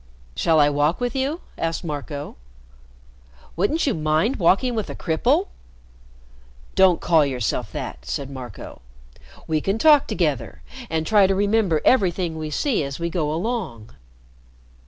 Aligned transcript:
"Shall 0.35 0.59
I 0.59 0.67
walk 0.67 0.99
with 0.99 1.15
you?" 1.15 1.41
asked 1.59 1.83
Marco. 1.83 2.35
"Wouldn't 3.55 3.85
you 3.85 3.93
mind 3.93 4.37
walking 4.37 4.73
with 4.73 4.89
a 4.89 4.95
cripple?" 4.95 5.49
"Don't 6.73 6.99
call 6.99 7.23
yourself 7.23 7.71
that," 7.73 8.03
said 8.07 8.31
Marco. 8.31 8.81
"We 9.45 9.61
can 9.61 9.77
talk 9.77 10.07
together, 10.07 10.63
and 10.89 11.05
try 11.05 11.27
to 11.27 11.35
remember 11.35 11.81
everything 11.85 12.35
we 12.39 12.49
see 12.49 12.81
as 12.81 12.99
we 12.99 13.11
go 13.11 13.31
along." 13.31 13.91